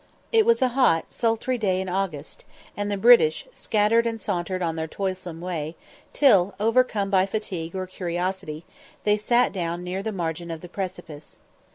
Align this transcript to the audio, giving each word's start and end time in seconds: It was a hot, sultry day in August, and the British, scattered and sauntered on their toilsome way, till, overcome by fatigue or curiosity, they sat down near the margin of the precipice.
It 0.31 0.47
was 0.47 0.63
a 0.63 0.69
hot, 0.69 1.05
sultry 1.13 1.59
day 1.59 1.79
in 1.79 1.87
August, 1.87 2.43
and 2.75 2.89
the 2.89 2.97
British, 2.97 3.45
scattered 3.53 4.07
and 4.07 4.19
sauntered 4.19 4.63
on 4.63 4.75
their 4.75 4.87
toilsome 4.87 5.41
way, 5.41 5.75
till, 6.11 6.55
overcome 6.59 7.11
by 7.11 7.27
fatigue 7.27 7.75
or 7.75 7.85
curiosity, 7.85 8.65
they 9.03 9.15
sat 9.15 9.53
down 9.53 9.83
near 9.83 10.01
the 10.01 10.11
margin 10.11 10.49
of 10.49 10.61
the 10.61 10.69
precipice. 10.69 11.37